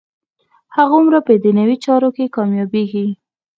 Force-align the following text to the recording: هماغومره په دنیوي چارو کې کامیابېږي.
هماغومره 0.75 1.19
په 1.27 1.33
دنیوي 1.45 1.77
چارو 1.85 2.09
کې 2.15 2.33
کامیابېږي. 2.35 3.07